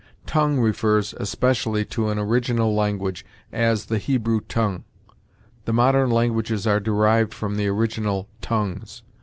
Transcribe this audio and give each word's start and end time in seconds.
Tongue 0.25 0.59
refers 0.59 1.13
especially 1.19 1.85
to 1.85 2.09
an 2.09 2.17
original 2.17 2.73
language; 2.73 3.23
as, 3.53 3.85
'the 3.85 3.99
Hebrew 3.99 4.39
tongue.' 4.41 4.83
The 5.65 5.73
modern 5.73 6.09
languages 6.09 6.65
are 6.65 6.79
derived 6.79 7.35
from 7.35 7.55
the 7.55 7.67
original 7.67 8.27
tongues." 8.41 9.03